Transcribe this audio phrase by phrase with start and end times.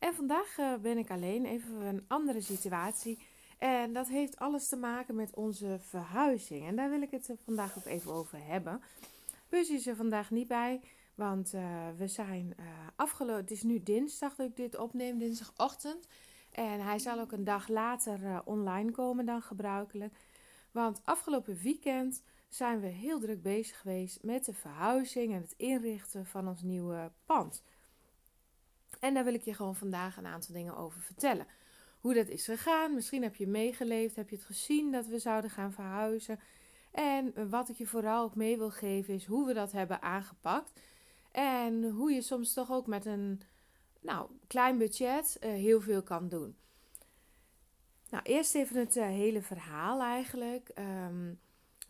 [0.00, 3.18] En vandaag eh, ben ik alleen, even een andere situatie.
[3.58, 6.66] En dat heeft alles te maken met onze verhuizing.
[6.66, 8.82] En daar wil ik het eh, vandaag ook even over hebben.
[9.48, 10.80] Bus is er vandaag niet bij,
[11.14, 12.54] want uh, we zijn
[12.96, 13.40] afgelopen.
[13.40, 16.06] Het is nu dinsdag dat ik dit opneem, dinsdagochtend.
[16.50, 20.14] En hij zal ook een dag later online komen dan gebruikelijk.
[20.70, 26.26] Want afgelopen weekend zijn we heel druk bezig geweest met de verhuizing en het inrichten
[26.26, 27.62] van ons nieuwe pand.
[29.00, 31.46] En daar wil ik je gewoon vandaag een aantal dingen over vertellen.
[32.00, 32.94] Hoe dat is gegaan.
[32.94, 36.40] Misschien heb je meegeleefd, heb je het gezien dat we zouden gaan verhuizen.
[36.90, 40.72] En wat ik je vooral ook mee wil geven is hoe we dat hebben aangepakt.
[41.32, 43.42] En hoe je soms toch ook met een
[44.00, 46.56] nou, klein budget uh, heel veel kan doen.
[48.10, 50.70] Nou, eerst even het uh, hele verhaal eigenlijk.
[50.78, 51.40] Um,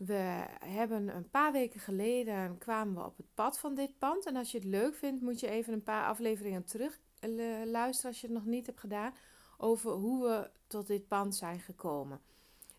[0.05, 4.25] we hebben een paar weken geleden kwamen we op het pad van dit pand.
[4.25, 6.99] En als je het leuk vindt, moet je even een paar afleveringen terug
[7.65, 9.13] luisteren als je het nog niet hebt gedaan.
[9.57, 12.21] Over hoe we tot dit pand zijn gekomen.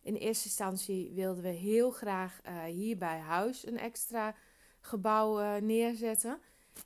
[0.03, 4.35] In eerste instantie wilden we heel graag uh, hier bij huis een extra
[4.81, 6.39] gebouw uh, neerzetten.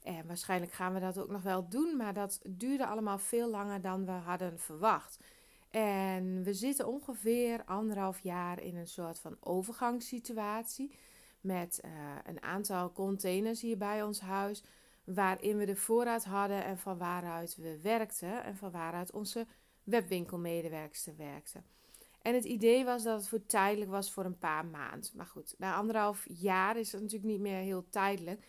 [0.03, 3.81] En waarschijnlijk gaan we dat ook nog wel doen, maar dat duurde allemaal veel langer
[3.81, 5.19] dan we hadden verwacht.
[5.71, 10.99] En we zitten ongeveer anderhalf jaar in een soort van overgangssituatie.
[11.41, 11.91] Met uh,
[12.25, 14.63] een aantal containers hier bij ons huis.
[15.05, 18.45] Waarin we de voorraad hadden en van waaruit we werkten.
[18.45, 19.47] En van waaruit onze
[19.85, 21.63] webwinkelmedewerkster werkte.
[22.23, 25.11] En het idee was dat het voor tijdelijk was voor een paar maanden.
[25.15, 28.47] Maar goed, na anderhalf jaar is het natuurlijk niet meer heel tijdelijk.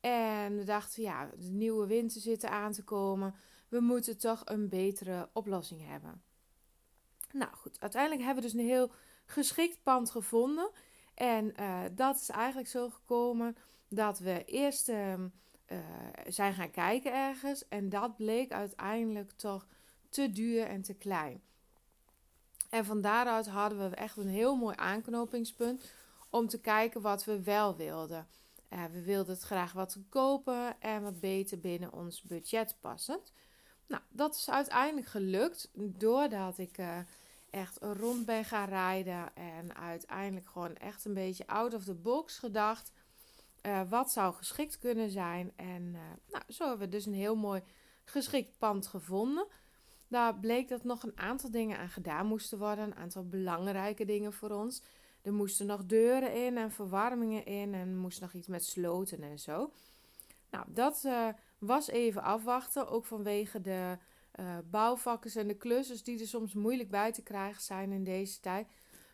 [0.00, 3.34] En we dachten, ja, de nieuwe winter zit er aan te komen.
[3.68, 6.22] We moeten toch een betere oplossing hebben.
[7.36, 8.90] Nou goed, uiteindelijk hebben we dus een heel
[9.26, 10.70] geschikt pand gevonden.
[11.14, 13.56] En uh, dat is eigenlijk zo gekomen
[13.88, 15.14] dat we eerst uh,
[16.26, 17.68] zijn gaan kijken ergens.
[17.68, 19.66] En dat bleek uiteindelijk toch
[20.08, 21.42] te duur en te klein.
[22.70, 25.92] En van daaruit hadden we echt een heel mooi aanknopingspunt
[26.30, 28.26] om te kijken wat we wel wilden.
[28.68, 33.32] we wilden het graag wat goedkoper en wat beter binnen ons budget passend.
[33.86, 36.78] Nou, dat is uiteindelijk gelukt doordat ik
[37.50, 42.38] echt rond ben gaan rijden en uiteindelijk gewoon echt een beetje out of the box
[42.38, 42.92] gedacht.
[43.62, 45.52] Uh, wat zou geschikt kunnen zijn?
[45.56, 47.62] En uh, nou, zo hebben we dus een heel mooi
[48.04, 49.46] geschikt pand gevonden.
[50.08, 54.32] Daar bleek dat nog een aantal dingen aan gedaan moesten worden, een aantal belangrijke dingen
[54.32, 54.82] voor ons.
[55.22, 59.38] Er moesten nog deuren in en verwarmingen in en moest nog iets met sloten en
[59.38, 59.72] zo.
[60.50, 61.28] Nou, dat uh,
[61.58, 63.98] was even afwachten, ook vanwege de
[64.40, 68.40] uh, bouwvakkers en de klussers die er soms moeilijk bij te krijgen zijn in deze
[68.40, 68.66] tijd.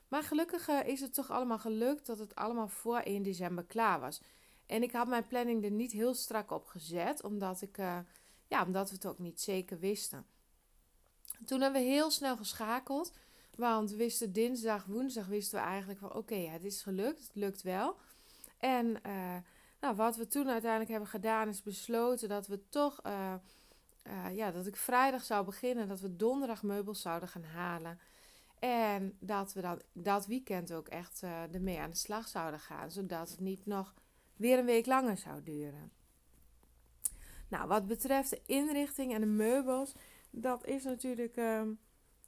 [0.08, 4.00] Maar gelukkig uh, is het toch allemaal gelukt dat het allemaal voor 1 december klaar
[4.00, 4.20] was.
[4.66, 7.98] En ik had mijn planning er niet heel strak op gezet, omdat, ik, uh,
[8.48, 10.26] ja, omdat we het ook niet zeker wisten.
[11.44, 13.12] Toen hebben we heel snel geschakeld,
[13.56, 17.62] want we wisten dinsdag, woensdag wisten we eigenlijk van oké, het is gelukt, het lukt
[17.62, 17.96] wel.
[18.58, 19.00] En
[19.80, 23.00] nou, wat we toen uiteindelijk hebben gedaan is besloten dat we toch
[24.02, 27.98] uh, ja, dat ik vrijdag zou beginnen, dat we donderdag meubels zouden gaan halen.
[28.58, 32.90] En dat we dan dat weekend ook echt uh, ermee aan de slag zouden gaan,
[32.90, 33.94] zodat het niet nog
[34.36, 35.92] weer een week langer zou duren.
[37.48, 39.94] Nou, wat betreft de inrichting en de meubels,
[40.30, 41.62] dat is natuurlijk uh,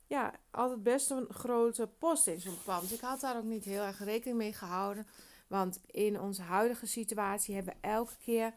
[0.07, 2.93] ja, altijd best een grote post in zo'n pand.
[2.93, 5.07] Ik had daar ook niet heel erg rekening mee gehouden,
[5.47, 8.55] want in onze huidige situatie hebben we elke keer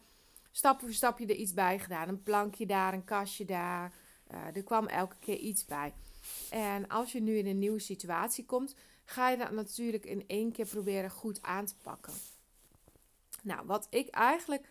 [0.57, 2.07] stap voor stapje er iets bij gedaan.
[2.07, 3.94] Een plankje daar, een kastje daar.
[4.31, 5.94] Uh, er kwam elke keer iets bij.
[6.50, 10.51] En als je nu in een nieuwe situatie komt, ga je dat natuurlijk in één
[10.51, 12.13] keer proberen goed aan te pakken.
[13.42, 14.68] Nou, wat ik eigenlijk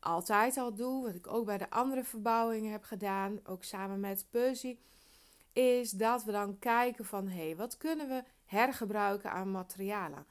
[0.00, 4.26] altijd al doe, wat ik ook bij de andere verbouwingen heb gedaan, ook samen met
[4.30, 4.78] Percy,
[5.52, 10.26] is dat we dan kijken van hé, hey, wat kunnen we hergebruiken aan materialen?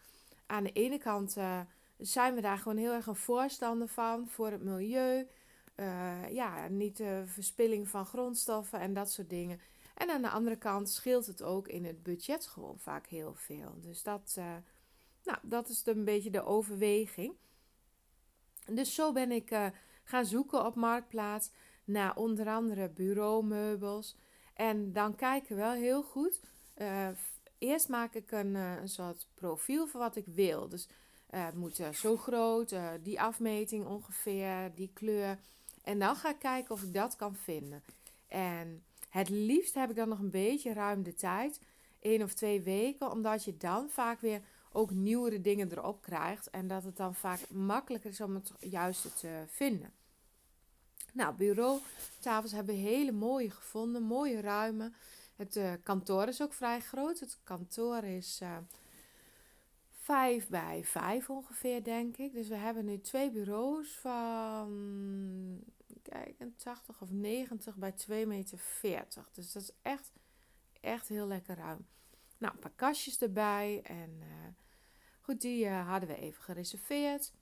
[0.45, 1.59] Aan de ene kant uh,
[1.99, 5.27] zijn we daar gewoon heel erg een voorstander van voor het milieu.
[5.75, 9.59] Uh, ja, niet de verspilling van grondstoffen en dat soort dingen.
[9.95, 13.79] En aan de andere kant scheelt het ook in het budget gewoon vaak heel veel.
[13.81, 14.55] Dus dat, uh,
[15.23, 17.33] nou, dat is een beetje de overweging.
[18.65, 19.65] Dus zo ben ik uh,
[20.03, 21.51] gaan zoeken op Marktplaats
[21.83, 24.15] naar onder andere bureaumeubels.
[24.53, 26.41] En dan kijken we wel heel goed.
[27.57, 30.69] eerst maak ik een, een soort profiel van wat ik wil.
[30.69, 30.87] Dus
[31.29, 35.39] het moet zo groot, die afmeting ongeveer, die kleur.
[35.83, 37.83] En dan ga ik kijken of ik dat kan vinden.
[38.27, 41.59] En het liefst heb ik dan nog een beetje ruim de tijd.
[41.99, 43.11] één of twee weken.
[43.11, 44.41] Omdat je dan vaak weer
[44.71, 46.49] ook nieuwere dingen erop krijgt.
[46.49, 49.93] En dat het dan vaak makkelijker is om het juiste te vinden.
[51.13, 54.03] Nou, bureautafels hebben hele mooie gevonden.
[54.03, 54.91] Mooie ruime.
[55.35, 57.19] Het uh, kantoor is ook vrij groot.
[57.19, 58.41] Het kantoor is...
[60.09, 62.33] Uh, 5 bij 5 ongeveer, denk ik.
[62.33, 65.63] Dus we hebben nu twee bureaus van
[66.01, 68.59] kijk, een 80 of 90 bij 2,40 meter.
[69.31, 70.11] Dus dat is echt,
[70.81, 71.87] echt heel lekker ruim.
[72.37, 73.81] Nou, een paar kastjes erbij.
[73.83, 74.27] En uh,
[75.21, 77.33] goed, die uh, hadden we even gereserveerd.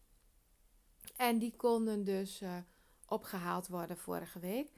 [1.15, 2.57] En die konden dus uh,
[3.05, 4.69] opgehaald worden vorige week.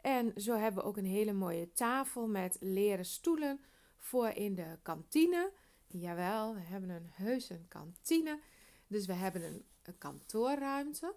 [0.00, 3.60] En zo hebben we ook een hele mooie tafel met leren stoelen
[3.98, 5.52] voor in de kantine.
[5.92, 8.40] Jawel, we hebben een heuse kantine.
[8.86, 11.14] Dus we hebben een, een kantoorruimte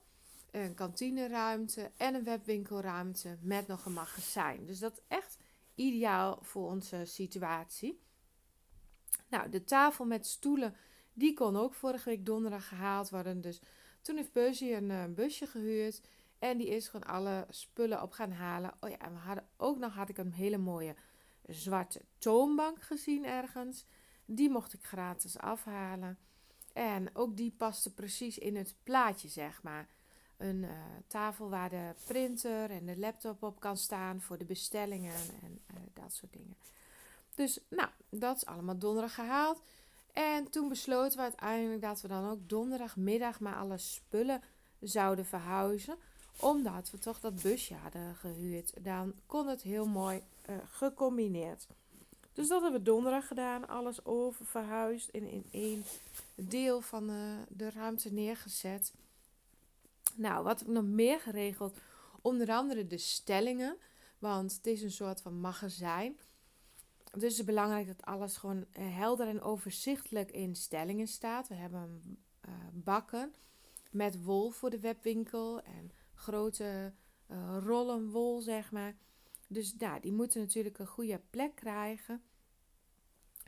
[0.64, 4.66] een kantineruimte en een webwinkelruimte met nog een magazijn.
[4.66, 5.38] Dus dat is echt
[5.76, 8.02] ideaal voor onze situatie.
[9.30, 10.76] Nou, de tafel met stoelen,
[11.14, 13.42] die kon ook vorige week donderdag gehaald worden.
[13.42, 13.62] Dus
[14.02, 16.02] toen heeft een, een eh, busje gehuurd
[16.40, 18.74] en die is gewoon alle spullen op gaan halen.
[18.80, 20.96] Oh ja, en we hadden ook nog had ik een hele mooie
[21.48, 23.86] zwarte toonbank gezien ergens.
[24.26, 26.18] Die mocht ik gratis afhalen.
[26.74, 29.88] En ook die paste precies in het plaatje, zeg maar
[30.38, 30.72] een uh,
[31.08, 35.78] tafel waar de printer en de laptop op kan staan voor de bestellingen en uh,
[35.94, 36.56] dat soort dingen.
[37.36, 39.62] Dus nou, dat is allemaal donderdag gehaald.
[40.14, 44.42] En toen besloten we uiteindelijk dat we dan ook donderdagmiddag maar alle spullen
[44.80, 45.98] zouden verhuizen.
[46.40, 48.84] Omdat we toch dat busje hadden gehuurd.
[48.84, 51.68] Dan kon het heel mooi uh, gecombineerd.
[52.36, 53.68] Dus dat hebben we donderdag gedaan.
[53.68, 55.84] Alles over verhuisd en in één
[56.36, 57.08] deel van
[57.50, 58.94] de ruimte neergezet.
[60.16, 61.78] Nou, wat heb ik nog meer geregeld?
[62.22, 63.78] Onder andere de stellingen.
[64.20, 66.18] Want het is een soort van magazijn.
[67.04, 71.48] Dus het is belangrijk dat alles gewoon eh, helder en overzichtelijk in stellingen staat.
[71.48, 72.18] We hebben
[72.48, 73.34] uh, bakken
[73.92, 76.94] met wol voor de webwinkel en grote
[77.60, 78.96] rollen wol, zeg maar.
[79.48, 82.24] Dus nou, die moeten natuurlijk een goede plek krijgen.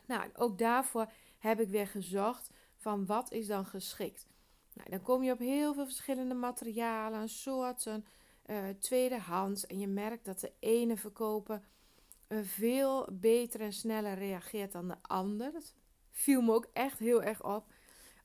[0.06, 4.28] Nou, ook daarvoor heb ik weer gezocht van wat is dan geschikt.
[4.74, 8.06] Nou, dan kom je op heel veel verschillende materialen, soorten,
[8.46, 9.66] uh, tweedehands.
[9.66, 11.62] En je merkt dat de ene verkoper
[12.30, 15.52] veel beter en sneller reageert dan de ander.
[15.52, 15.74] Dat
[16.12, 17.72] viel me ook echt heel erg op.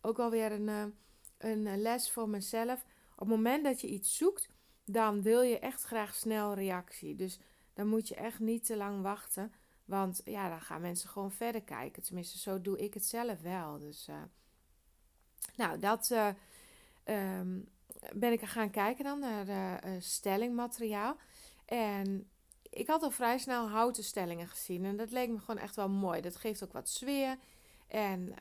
[0.01, 0.85] Ook alweer een, uh,
[1.39, 2.85] een les voor mezelf.
[3.13, 4.49] Op het moment dat je iets zoekt,
[4.85, 7.15] dan wil je echt graag snel reactie.
[7.15, 7.39] Dus
[7.73, 9.53] dan moet je echt niet te lang wachten.
[9.85, 12.03] Want ja, dan gaan mensen gewoon verder kijken.
[12.03, 13.79] Tenminste, zo doe ik het zelf wel.
[13.79, 14.09] Dus
[15.57, 16.29] nou, dat uh,
[17.39, 17.69] um,
[18.15, 21.17] ben ik gaan kijken dan naar uh, stellingmateriaal.
[21.65, 22.31] En
[22.63, 24.85] ik had al vrij snel houten stellingen gezien.
[24.85, 26.21] En dat leek me gewoon echt wel mooi.
[26.21, 27.39] Dat geeft ook wat sfeer.
[27.87, 28.35] En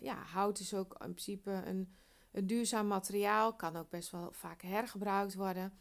[0.00, 1.94] ja, hout is ook in principe een,
[2.32, 3.54] een duurzaam materiaal.
[3.54, 5.78] Kan ook best wel vaak hergebruikt worden.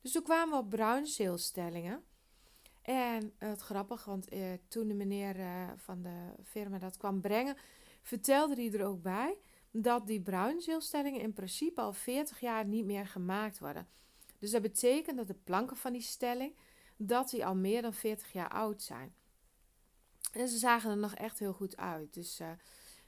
[0.00, 2.04] Dus toen kwamen we op bruinzeelstellingen.
[2.82, 4.28] En het grappig, want
[4.68, 5.36] toen de meneer
[5.76, 7.56] van de firma dat kwam brengen,
[8.02, 9.36] vertelde hij er ook bij
[9.70, 13.88] dat die bruinzeelstellingen in principe al 40 jaar niet meer gemaakt worden.
[14.38, 16.54] Dus dat betekent dat de planken van die stelling
[16.96, 19.14] dat die al meer dan 40 jaar oud zijn.
[20.32, 22.14] En ze zagen er nog echt heel goed uit.
[22.14, 22.38] Dus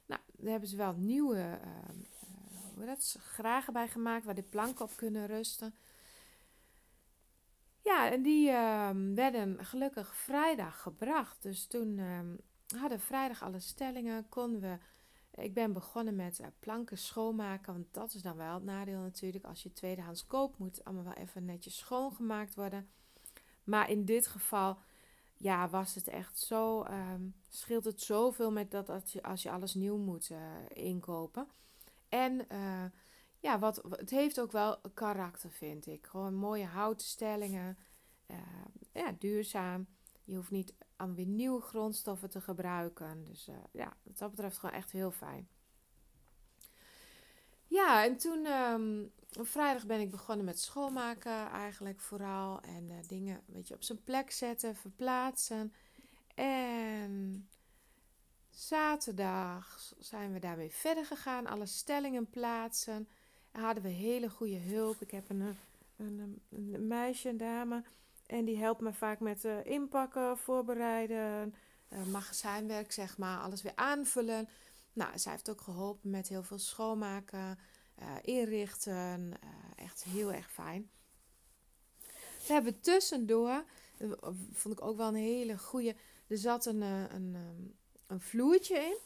[0.07, 1.61] nou, daar hebben ze wel nieuwe
[2.75, 5.75] hoe dat, gragen bij gemaakt waar de planken op kunnen rusten.
[7.83, 11.43] Ja, en die uh, werden gelukkig vrijdag gebracht.
[11.43, 12.37] Dus toen ehm,
[12.81, 14.79] hadden vrijdag alle stellingen, konden we
[15.35, 19.45] ik ben begonnen met uh, planken schoonmaken, want dat is dan wel het nadeel natuurlijk.
[19.45, 22.91] Als je tweedehands koopt, moet allemaal wel even netjes schoongemaakt worden.
[23.65, 24.79] Maar in dit geval,
[25.37, 29.51] ja, was het echt zo, um, scheelt het zoveel met dat als je, als je
[29.51, 31.47] alles nieuw moet uh, inkopen.
[32.09, 32.85] En uh,
[33.43, 36.07] ja, wat, het heeft ook wel karakter, vind ik.
[36.07, 37.79] Gewoon mooie houten stellingen,
[38.93, 39.87] ja, duurzaam.
[40.25, 43.25] Je hoeft niet aan weer nieuwe grondstoffen te gebruiken.
[43.25, 45.49] Dus uh, ja, wat dat betreft gewoon echt heel fijn.
[47.67, 52.61] Ja, en toen um, vrijdag ben ik begonnen met schoonmaken eigenlijk vooral.
[52.61, 55.73] En uh, dingen een beetje op zijn plek zetten, verplaatsen.
[56.35, 57.49] En
[58.51, 61.47] zaterdag zijn we daarmee verder gegaan.
[61.47, 63.09] Alle stellingen plaatsen.
[63.53, 65.01] En hadden we hele goede hulp.
[65.01, 65.57] Ik heb een,
[65.97, 67.83] een, een meisje, een dame.
[68.27, 71.55] En die helpt me vaak met uh, inpakken, voorbereiden,
[71.89, 73.41] uh, magazijnwerk, zeg maar.
[73.41, 74.49] Alles weer aanvullen.
[74.93, 77.59] Nou, zij heeft ook geholpen met heel veel schoonmaken,
[78.23, 79.33] inrichten.
[79.77, 80.91] echt heel erg fijn.
[82.47, 83.65] We hebben tussendoor,
[84.53, 85.95] vond ik ook wel een hele goede.
[86.27, 87.37] Er zat een, een,
[88.07, 88.97] een vloertje in,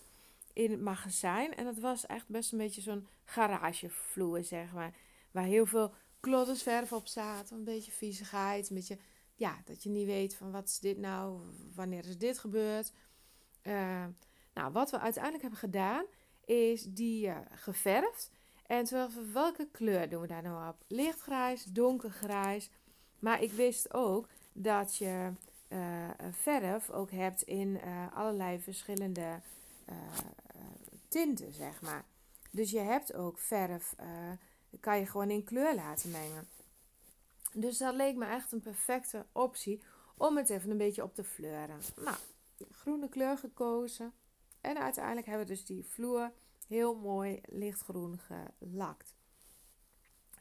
[0.56, 1.54] in het magazijn.
[1.54, 4.94] En dat was echt best een beetje zo'n garagevloer, zeg maar.
[5.30, 7.56] Waar heel veel kloddersverf op zaten.
[7.56, 8.98] Een beetje viezigheid, een beetje
[9.34, 11.40] ja, dat je niet weet van wat is dit nou,
[11.74, 12.92] wanneer is dit gebeurd.
[13.62, 14.04] Uh,
[14.54, 16.04] nou, wat we uiteindelijk hebben gedaan,
[16.44, 18.30] is die uh, geverfd.
[18.66, 20.76] En toen we, welke kleur doen we daar nou op?
[20.88, 22.70] Lichtgrijs, donkergrijs.
[23.18, 25.32] Maar ik wist ook dat je
[25.68, 27.80] uh, verf ook hebt in
[28.14, 29.40] allerlei verschillende
[31.08, 32.04] tinten, zeg maar.
[32.50, 33.94] Dus je hebt ook verf,
[34.80, 36.48] kan je gewoon in kleur laten mengen.
[37.52, 39.82] Dus dat leek me echt een perfecte optie
[40.16, 41.80] om het even een beetje op te fleuren.
[41.96, 42.16] Nou,
[42.70, 44.12] groene kleur gekozen.
[44.60, 46.32] En uiteindelijk hebben we dus die vloer
[46.66, 49.14] heel mooi lichtgroen gelakt.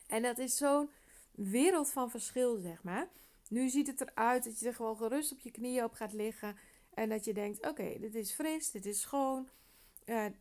[0.07, 0.89] En dat is zo'n
[1.31, 3.07] wereld van verschil, zeg maar.
[3.49, 6.57] Nu ziet het eruit dat je er gewoon gerust op je knieën op gaat liggen.
[6.93, 9.49] En dat je denkt, oké, dit is fris, dit is schoon.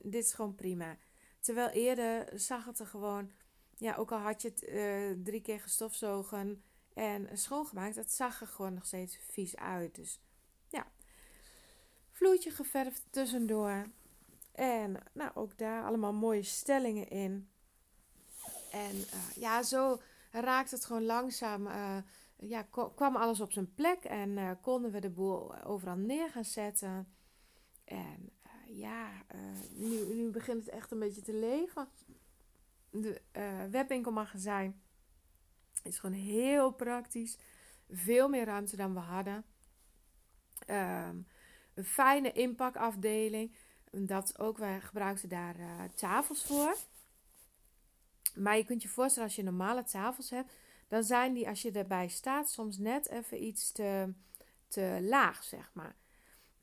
[0.02, 0.97] Dit is gewoon prima.
[1.40, 3.30] Terwijl eerder zag het er gewoon
[3.76, 6.62] ja, ook al had je het uh, drie keer gestofzogen
[6.94, 9.94] en schoongemaakt, het zag er gewoon nog steeds vies uit.
[9.94, 10.21] Dus
[10.68, 10.87] ja,
[12.11, 13.87] vloeitje geverfd tussendoor.
[14.52, 17.49] En nou, ook daar allemaal mooie stellingen in.
[18.71, 21.66] En uh, ja, zo raakt het gewoon langzaam.
[21.66, 21.97] Uh,
[22.37, 22.62] ja,
[22.94, 27.14] kwam alles op zijn plek en konden we de boel overal neer gaan zetten.
[27.85, 28.30] En
[28.76, 29.09] ja,
[29.73, 31.88] nu, nu begint het echt een beetje te leven
[33.02, 34.83] de uh, webwinkelmagazijn
[35.83, 37.37] is gewoon heel praktisch.
[37.90, 39.45] Veel meer ruimte dan we hadden.
[40.66, 41.26] Um,
[41.75, 43.54] een fijne inpakafdeling.
[43.90, 46.76] Dat ook, wij gebruikten daar uh, tafels voor.
[48.35, 50.52] Maar je kunt je voorstellen, als je normale tafels hebt,
[50.88, 54.12] dan zijn die, als je erbij staat, soms net even iets te,
[54.69, 55.97] te laag, zeg maar.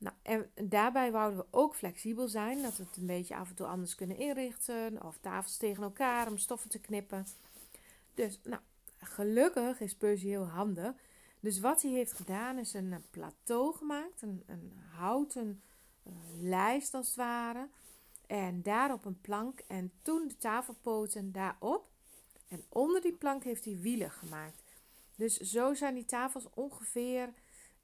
[0.02, 3.54] Nou, en daarbij wouden we ook flexibel zijn, dat we het een beetje af en
[3.54, 7.26] toe anders kunnen inrichten, of tafels tegen elkaar om stoffen te knippen.
[8.14, 8.62] Dus, nou,
[8.98, 10.94] gelukkig is Percy heel handig.
[11.40, 15.62] Dus wat hij heeft gedaan is een plateau gemaakt, een, een houten
[16.06, 17.68] uh, lijst als het ware.
[18.26, 21.90] En daarop een plank en toen de tafelpoten daarop.
[22.48, 24.62] En onder die plank heeft hij wielen gemaakt.
[25.16, 27.32] Dus zo zijn die tafels ongeveer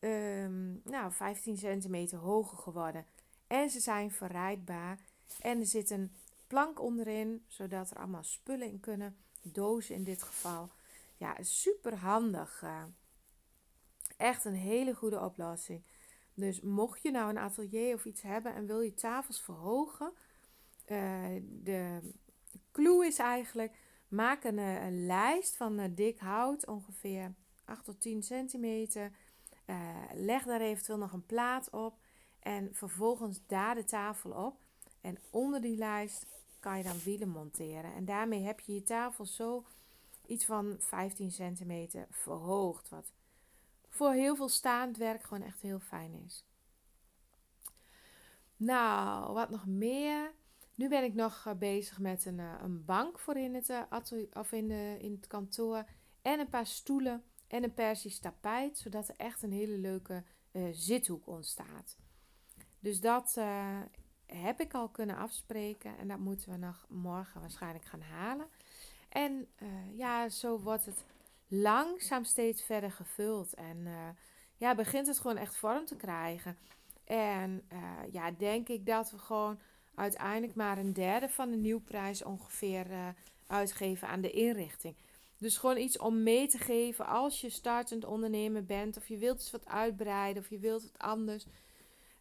[0.01, 3.07] um, nou, 15 centimeter hoger geworden.
[3.47, 4.99] En ze zijn verrijdbaar.
[5.41, 6.13] En er zit een
[6.47, 9.17] plank onderin, zodat er allemaal spullen in kunnen.
[9.43, 10.71] Dozen in dit geval.
[11.17, 12.63] Ja, super handig.
[12.65, 12.83] Uh,
[14.17, 15.83] echt een hele goede oplossing.
[16.35, 20.13] Dus mocht je nou een atelier of iets hebben en wil je tafels verhogen,
[20.87, 22.01] uh, de
[22.73, 23.73] clue is eigenlijk:
[24.09, 29.13] maak een, eh, een lijst van dik hout, ongeveer 8 tot 10 centimeter.
[29.71, 29.77] Uh,
[30.15, 31.99] leg daar eventueel nog een plaat op
[32.39, 34.61] en vervolgens daar de tafel op.
[35.01, 36.27] En onder die lijst
[36.61, 37.95] kan je dan wielen monteren.
[37.95, 39.65] En daarmee heb je je tafel zo
[40.27, 42.89] iets van 15 centimeter verhoogd.
[42.89, 43.13] Wat
[43.89, 46.45] voor heel veel staand werk gewoon echt heel fijn is.
[48.57, 50.33] Nou, wat nog meer?
[50.75, 53.73] Nu ben ik nog eh, bezig met een, eh, een bank voor in het,
[54.33, 55.85] of in, de, in het kantoor.
[56.23, 60.69] En een paar stoelen en een Persisch tapijt, zodat er echt een hele leuke uh,
[60.73, 61.97] zithoek ontstaat.
[62.81, 63.81] Dus dat uh,
[64.27, 68.47] heb ik al kunnen afspreken en dat moeten we nog morgen waarschijnlijk gaan halen.
[69.09, 71.05] En uh, ja, zo wordt het
[71.47, 73.89] langzaam steeds verder gevuld en
[74.57, 76.57] ja, begint het gewoon echt vorm te krijgen.
[77.05, 77.69] En
[78.13, 79.59] ja, denk ik dat we gewoon
[79.95, 82.87] uiteindelijk maar een derde van de nieuwprijs ongeveer
[83.47, 84.97] uitgeven aan de inrichting.
[85.39, 88.97] Dus gewoon iets om mee te geven als je startend ondernemer bent.
[88.97, 91.47] Of je wilt eens wat uitbreiden of je wilt het anders.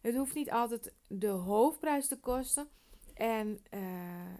[0.00, 2.68] Het hoeft niet altijd de hoofdprijs te kosten.
[3.14, 4.34] En uh,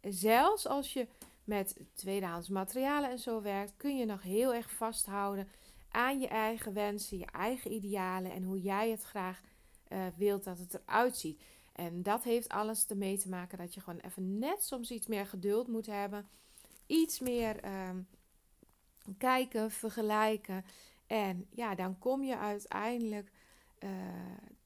[0.00, 1.06] zelfs als je
[1.44, 5.48] met tweedehands materialen en zo werkt, kun je nog heel erg vasthouden
[5.88, 9.40] aan je eigen wensen, je eigen idealen en hoe jij het graag
[9.88, 11.42] uh, wilt dat het eruit ziet.
[11.72, 15.26] En dat heeft alles ermee te maken dat je gewoon even net soms iets meer
[15.26, 16.28] geduld moet hebben.
[16.92, 18.02] Iets meer ehm,
[19.18, 20.64] kijken, vergelijken.
[21.06, 23.30] En ja, dan kom je uiteindelijk
[23.78, 23.90] uh,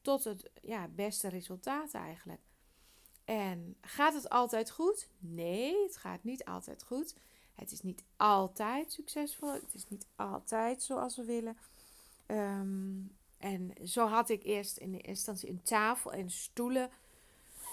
[0.01, 2.41] tot het ja, beste resultaat eigenlijk.
[3.25, 5.09] En gaat het altijd goed?
[5.19, 7.15] Nee, het gaat niet altijd goed.
[7.55, 9.53] Het is niet altijd succesvol.
[9.53, 11.57] Het is niet altijd zoals we willen.
[12.27, 16.91] Um, en zo had ik eerst in de instantie een tafel en stoelen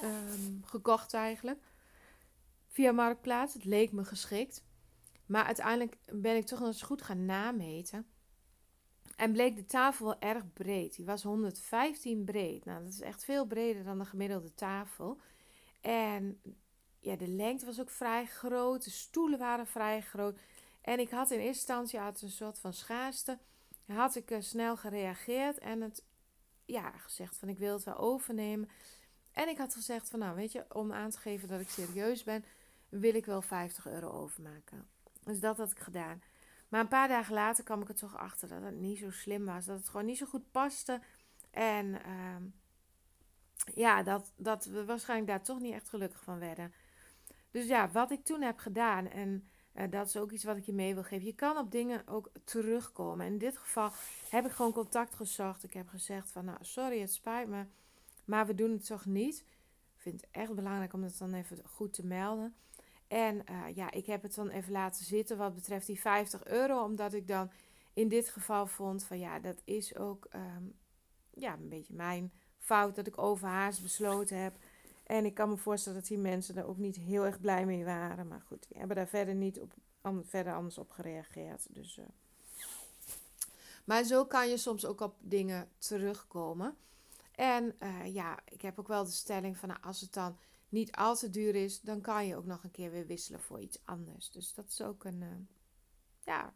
[0.03, 1.59] um, gekocht eigenlijk.
[2.73, 3.53] Via Marktplaats.
[3.53, 4.63] Het leek me geschikt.
[5.25, 8.05] Maar uiteindelijk ben ik toch nog eens goed gaan nameten.
[9.15, 10.95] En bleek de tafel wel erg breed.
[10.95, 12.65] Die was 115 breed.
[12.65, 15.19] Nou, dat is echt veel breder dan de gemiddelde tafel.
[15.81, 16.41] En
[16.99, 18.83] ja, de lengte was ook vrij groot.
[18.83, 20.37] De stoelen waren vrij groot.
[20.81, 23.37] En ik had in eerste instantie had een soort van schaarste.
[23.85, 26.03] Had ik uh, snel gereageerd en het
[26.65, 28.69] ja, gezegd van ik wil het wel overnemen.
[29.31, 32.23] En ik had gezegd van nou weet je, om aan te geven dat ik serieus
[32.23, 32.45] ben,
[32.99, 34.87] wil ik wel 50 euro overmaken.
[35.23, 36.21] Dus dat had ik gedaan.
[36.67, 39.45] Maar een paar dagen later kwam ik er toch achter dat het niet zo slim
[39.45, 39.65] was.
[39.65, 41.01] Dat het gewoon niet zo goed paste.
[41.51, 42.35] En uh,
[43.75, 46.73] ja, dat, dat we waarschijnlijk daar toch niet echt gelukkig van werden.
[47.51, 50.63] Dus ja, wat ik toen heb gedaan, en uh, dat is ook iets wat ik
[50.63, 51.25] je mee wil geven.
[51.25, 53.25] Je kan op dingen ook terugkomen.
[53.25, 53.91] En in dit geval
[54.29, 55.63] heb ik gewoon contact gezocht.
[55.63, 57.65] Ik heb gezegd van, nou, sorry, het spijt me,
[58.25, 59.39] maar we doen het toch niet.
[59.95, 62.55] Ik vind het echt belangrijk om dat dan even goed te melden.
[63.13, 66.83] En uh, ja, ik heb het dan even laten zitten wat betreft die 50 euro,
[66.83, 67.51] omdat ik dan
[67.93, 70.75] in dit geval vond van, ja, dat is ook um,
[71.33, 74.55] ja, een beetje mijn fout dat ik overhaast besloten heb
[75.03, 77.85] en ik kan me voorstellen dat die mensen er ook niet heel erg blij mee
[77.85, 78.27] waren.
[78.27, 79.73] Maar goed, die hebben daar verder niet op,
[80.23, 81.65] verder anders op gereageerd.
[81.69, 82.05] Dus, uh.
[83.83, 86.75] Maar zo kan je soms ook op dingen terugkomen.
[87.31, 90.37] En uh, ja, ik heb ook wel de stelling van nou, als het dan
[90.73, 93.59] niet al te duur is, dan kan je ook nog een keer weer wisselen voor
[93.59, 94.31] iets anders.
[94.31, 95.21] Dus dat is ook een.
[95.21, 95.27] Uh,
[96.23, 96.53] ja.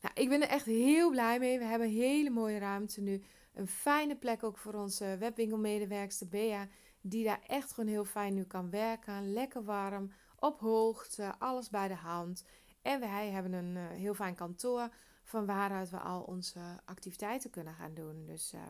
[0.00, 1.58] Nou, ik ben er echt heel blij mee.
[1.58, 3.22] We hebben een hele mooie ruimte nu.
[3.54, 6.68] Een fijne plek ook voor onze webwinkelmedewerkster Bea
[7.00, 9.32] die daar echt gewoon heel fijn nu kan werken.
[9.32, 12.44] Lekker warm, op hoogte, alles bij de hand.
[12.82, 14.88] En wij hebben een uh, heel fijn kantoor
[15.22, 18.26] van waaruit we al onze activiteiten kunnen gaan doen.
[18.26, 18.60] Dus uh,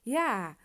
[0.00, 0.56] ja,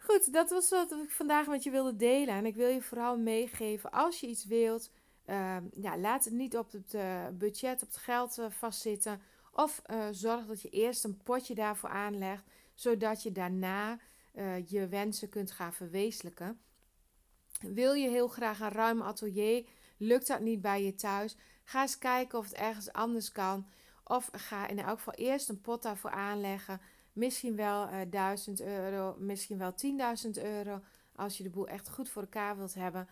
[0.00, 2.34] goed, dat was wat ik vandaag met je wilde delen.
[2.34, 4.90] En ik wil je vooral meegeven, als je iets wilt,
[5.26, 9.22] uh, ja, laat het niet op het uh, budget, op het geld vastzitten.
[9.52, 13.98] Of zorg dat je eerst een potje daarvoor aanlegt, zodat je daarna
[14.66, 16.60] je wensen kunt gaan verwezenlijken.
[17.60, 19.66] Wil je heel graag een ruim atelier?
[19.96, 21.36] Lukt dat niet bij je thuis?
[21.64, 23.66] Ga eens kijken of het ergens anders kan.
[24.04, 26.80] Of ga in elk geval eerst een pot daarvoor aanleggen.
[27.20, 29.74] Misschien wel uh, eh, 1000 euro, misschien wel
[30.26, 30.80] 10.000 euro.
[31.16, 33.08] Als je de boel echt goed voor elkaar wilt hebben.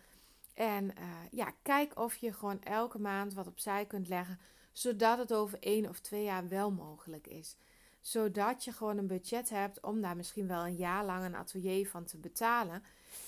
[0.55, 0.92] En uh,
[1.31, 4.38] ja, kijk of je gewoon elke maand wat opzij kunt leggen.
[4.73, 7.57] Zodat het over één of twee jaar wel mogelijk is
[8.01, 11.88] zodat je gewoon een budget hebt om daar misschien wel een jaar lang een atelier
[11.88, 12.83] van te betalen.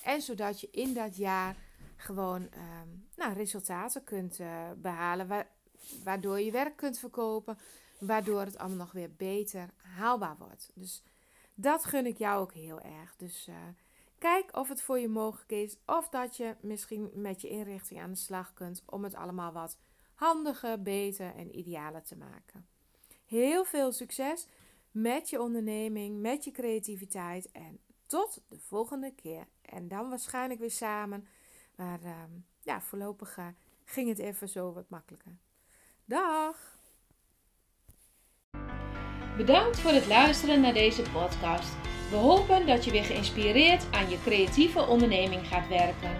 [0.04, 1.56] En zodat je in dat jaar
[1.96, 5.46] gewoon ehm, nou, resultaten kunt uh, behalen,
[6.04, 7.58] waardoor je werk kunt verkopen,
[7.98, 10.70] waardoor het allemaal nog weer beter haalbaar wordt.
[10.74, 11.02] Dus
[11.54, 13.16] dat gun ik jou ook heel erg.
[13.16, 13.56] Dus uh,
[14.18, 18.10] kijk of het voor je mogelijk is, of dat je misschien met je inrichting aan
[18.10, 19.78] de slag kunt om het allemaal wat
[20.14, 22.66] handiger, beter en idealer te maken.
[23.24, 24.46] Heel veel succes
[24.90, 27.50] met je onderneming, met je creativiteit.
[27.50, 29.46] En tot de volgende keer.
[29.62, 31.28] En dan waarschijnlijk weer samen.
[31.76, 32.22] Maar uh,
[32.62, 33.46] ja, voorlopig uh,
[33.84, 35.38] ging het even zo wat makkelijker.
[36.04, 36.79] Dag!
[39.36, 41.76] Bedankt voor het luisteren naar deze podcast.
[42.10, 46.10] We hopen dat je weer geïnspireerd aan je creatieve onderneming gaat werken.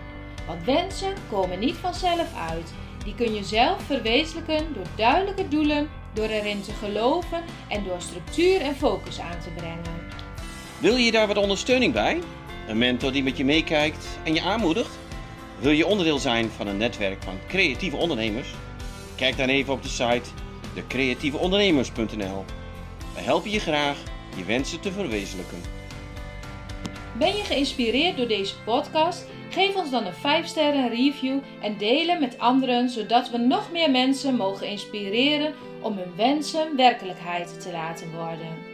[0.46, 2.72] Want wensen komen niet vanzelf uit.
[3.04, 8.60] Die kun je zelf verwezenlijken door duidelijke doelen door erin te geloven en door structuur
[8.60, 10.08] en focus aan te brengen.
[10.78, 12.20] Wil je daar wat ondersteuning bij?
[12.68, 14.98] Een mentor die met je meekijkt en je aanmoedigt?
[15.58, 18.54] Wil je onderdeel zijn van een netwerk van creatieve ondernemers?
[19.16, 20.30] Kijk dan even op de site
[20.74, 22.44] decreatieveondernemers.nl.
[23.14, 24.02] We helpen je graag
[24.36, 25.62] je wensen te verwezenlijken.
[27.18, 29.26] Ben je geïnspireerd door deze podcast?
[29.50, 33.90] Geef ons dan een 5 sterren review en delen met anderen zodat we nog meer
[33.90, 38.69] mensen mogen inspireren om hun wensen werkelijkheid te laten worden.